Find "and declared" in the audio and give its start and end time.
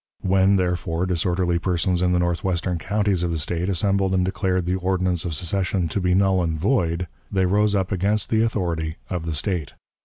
4.15-4.65